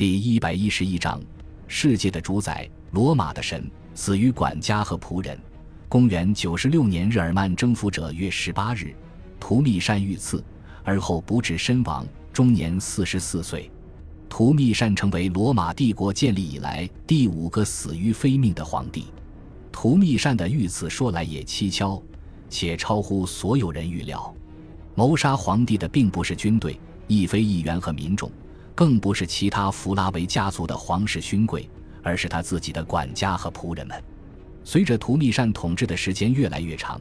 [0.00, 1.20] 第一百一十一章：
[1.68, 5.38] 世界的主宰，罗马的神死于管家和仆人。
[5.90, 8.94] 公元九十六年，日耳曼征服者月十八日，
[9.38, 10.42] 图密善遇刺，
[10.84, 13.70] 而后不治身亡，终年四十四岁。
[14.26, 19.04] 图密善成为罗马帝国建立以来第五个死于非命的皇帝。
[19.70, 22.02] 图密善的遇刺说来也蹊跷，
[22.48, 24.34] 且超乎所有人预料。
[24.94, 28.32] 谋杀皇帝的并不是军队，亦非议员和民众，
[28.80, 31.68] 更不是其他弗拉维家族的皇室勋贵，
[32.02, 34.02] 而是他自己的管家和仆人们。
[34.64, 36.98] 随着图密善统治的时间越来越长，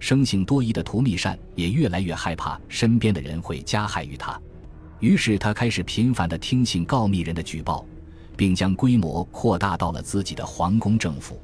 [0.00, 4.36] 生性多疑的图密善也越来越害怕身边的人会加害于他，
[4.98, 7.86] 于是他开始频繁地听信告密人的举报，
[8.36, 11.40] 并将规模扩大到了自己的皇宫政府。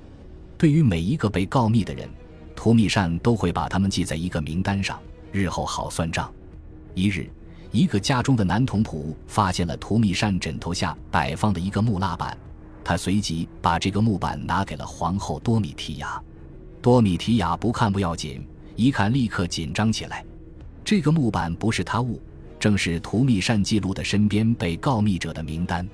[0.58, 2.08] 对于每一个被告密的人，
[2.56, 4.98] 图密善都会把他们记在一个名单上。
[5.30, 6.28] 日后好算账。
[6.92, 7.30] 一日，
[7.72, 12.36] 一个家中的男童仆发现了图密善枕头下摆放的一个木蜡板，
[12.82, 16.20] 他随即把这个木板拿给了皇后多米提亚。
[16.80, 18.46] 多米提亚不看不要紧，
[18.76, 20.24] 一看立刻紧张起来。
[20.84, 22.20] 这个木板不是他物，
[22.60, 25.86] 正是图密善记录的身边被告密者的名单，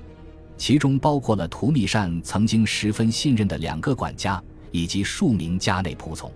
[0.55, 6.31] 其中包括了图密善曾经十分信任的两个管家以及数名家内仆从。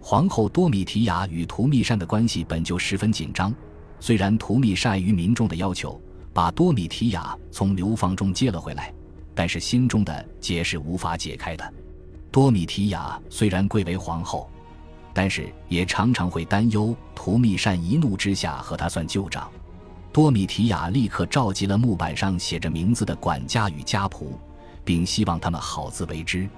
[0.00, 3.52] 皇后多米提亚与图密善的关系本就十分紧张，
[3.98, 6.00] 虽然图密善于民众的要求
[6.32, 8.92] 把多米提亚从流放中接了回来，
[9.34, 11.74] 但是心中的结是无法解开的。
[12.30, 14.50] 多米提亚虽然贵为皇后，
[15.14, 19.50] 但是也常常会担忧图密善一怒之下和他算旧账。
[20.12, 24.28] 多米提亚立刻召集了木板上写着名字的管家与家仆，
[24.84, 26.48] 并希望他们好自为之。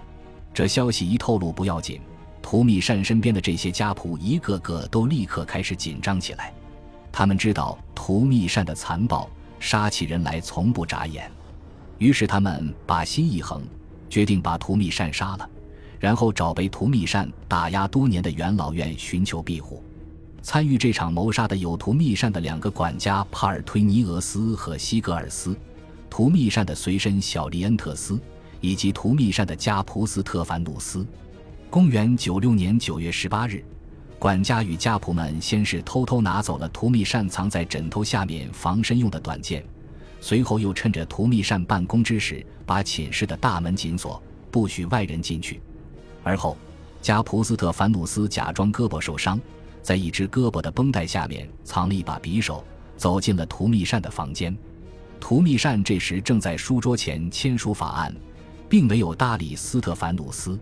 [0.52, 2.00] 这消息一透露，不要紧。
[2.40, 6.52] 图密善身边的这些家仆一个个都立刻开始紧张起来，
[7.18, 11.28] 他们知道图密善的残暴，杀起人来从不眨眼。
[11.98, 13.60] 于是他们把心一横，
[14.08, 15.50] 决定把图密善杀了，
[15.98, 19.82] 然后找被图密善打压多年的元老院寻求庇护。
[20.42, 25.58] 参与这场谋杀的有图密善的两个管家帕尔推尼俄斯和西格尔斯，
[26.08, 28.16] 图密善的随身小利恩特斯，
[28.60, 31.04] 以及图密善的家仆斯特凡努斯。
[31.68, 33.64] 公元九六年九月十八日，
[34.18, 39.64] 管家与家仆们先是偷偷拿走了图密善藏在枕头下面防身用的短剑，
[40.20, 44.20] 随后又趁着图密善办公之时，把寝室的大门紧锁，
[44.50, 45.60] 不许外人进去。
[46.24, 46.56] 而后，
[47.00, 49.40] 加普斯特凡努斯假装胳膊受伤，
[49.82, 52.64] 在一只胳膊的绷带下面藏了一把匕首，
[52.96, 54.56] 走进了图密善的房间。
[55.20, 58.12] 图密善这时正在书桌前签署法案，
[58.68, 60.58] 并没有搭理斯特凡努斯。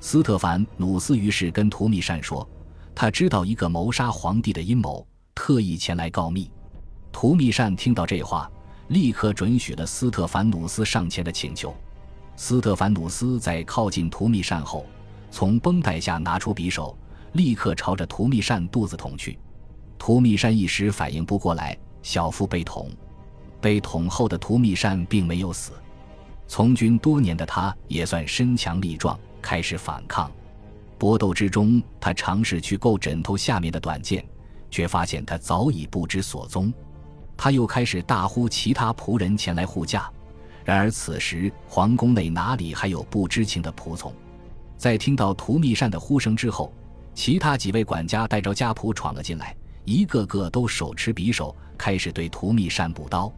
[0.00, 2.48] 斯特凡努斯于是跟图密善说
[3.00, 6.50] ：“他知道一个谋杀皇帝的阴谋，特意前来告密。”
[7.14, 8.50] 图密善听到这话，
[8.88, 11.72] 立刻准许了斯特凡努斯上前的请求。
[12.34, 14.84] 斯特凡努斯在靠近图密善后，
[15.30, 16.98] 从绷带下拿出匕首，
[17.34, 19.38] 立刻朝着图密善肚子捅去。
[19.96, 22.90] 图密善一时反应不过来，小腹被捅。
[23.60, 25.70] 被捅后的图密善并没有死，
[26.48, 29.16] 从军多年的他也算身强力壮。
[29.40, 30.28] 开始反抗，
[30.98, 34.24] 搏斗之中，他尝试去够枕头下面的短剑，
[34.70, 36.72] 却发现他早已不知所踪。
[37.36, 40.10] 他又开始大呼其他仆人前来护驾，
[40.64, 44.12] 然而此时皇宫内哪里还有不知情的仆从？
[44.76, 46.72] 在听到图密善的呼声之后，
[47.14, 53.32] 其他几位管家带着家仆闯了进来，一个个都手持匕首，开始对图密善补刀。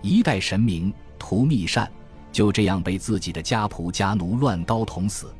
[0.00, 1.90] 一代神明图密善。
[2.32, 5.32] 就这样被自己的家仆家奴乱刀捅死，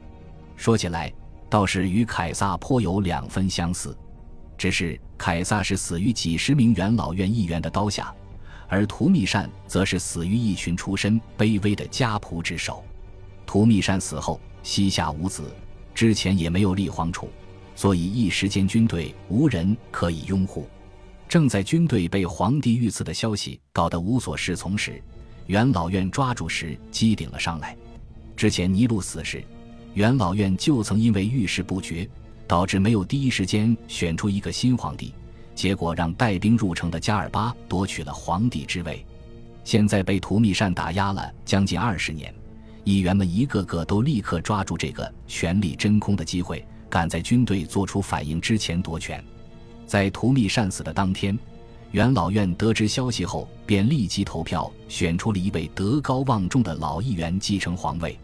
[0.54, 1.12] 说起来
[1.54, 3.97] 倒是与凯撒颇有两分相似，
[4.59, 8.12] 只是凯撒是死于几十名元老院议员的刀下，
[8.66, 12.82] 而图密善则是死于一群出身卑微的家仆之手。
[13.47, 15.44] 图密善死后膝下无子，
[15.94, 17.31] 之前也没有立皇储，
[17.76, 20.69] 所以一时间军队无人可以拥护。
[21.28, 25.00] 正在军队被皇帝遇刺的消息搞得无所适从时。
[25.47, 27.77] 元老院抓住时机顶了上来。
[28.34, 29.45] 之前尼禄死时，
[29.94, 32.08] 元老院就曾因为遇事不决，
[32.48, 35.14] 导致没有第一时间选出一个新皇帝，
[35.54, 39.06] 结果让带兵入城的加尔巴夺取了皇帝之位。
[39.62, 42.34] 现在被图密善打压了将近二十年，
[42.82, 49.24] 议员们一个个都立刻抓住这个权力真空的机会，赶在军队做出反应之前夺权。
[49.86, 51.38] 在图密善死的当天。
[51.92, 58.18] 元老院得知消息后，便立即投票选出了一位德高望重的老议员继承皇位。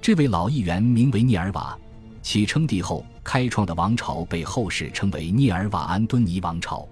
[0.00, 1.76] 这位老议员名为涅尔瓦，
[2.22, 6.86] 其称帝后开创的王朝被后世称为涅尔瓦安敦尼王朝。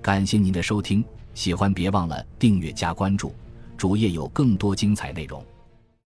[0.00, 1.04] 感谢您的收听，
[1.34, 3.34] 喜欢别忘了订阅加关注，
[3.76, 5.44] 主页有更多精彩内容。